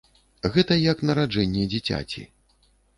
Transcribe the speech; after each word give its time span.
Гэта 0.55 0.77
як 0.91 1.05
нараджэнне 1.11 1.69
дзіцяці! 1.77 2.29